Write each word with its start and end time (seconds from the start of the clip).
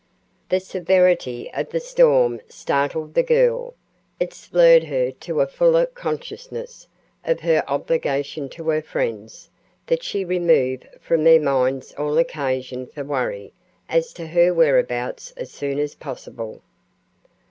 The 0.49 0.59
severity 0.59 1.51
of 1.53 1.69
the 1.69 1.79
storm 1.79 2.41
startled 2.49 3.13
the 3.13 3.21
girl. 3.21 3.75
It 4.19 4.33
spurred 4.33 4.85
her 4.85 5.11
to 5.11 5.41
a 5.41 5.45
fuller 5.47 5.85
consciousness 5.85 6.87
of 7.23 7.41
her 7.41 7.63
obligation 7.67 8.49
to 8.49 8.67
her 8.69 8.81
friends, 8.81 9.51
that 9.85 10.01
she 10.01 10.25
remove 10.25 10.87
from 10.99 11.23
their 11.23 11.39
minds 11.39 11.93
all 11.99 12.17
occasion 12.17 12.87
for 12.87 13.03
worry 13.03 13.53
as 13.87 14.11
to 14.13 14.25
her 14.25 14.51
whereabouts 14.55 15.33
as 15.37 15.51
soon 15.51 15.77
as 15.77 15.93
possible. 15.93 16.63